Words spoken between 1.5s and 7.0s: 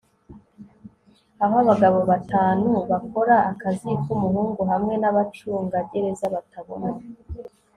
abagabo batanu bakora akazi kumuhungu hamwe nabacungagereza batabona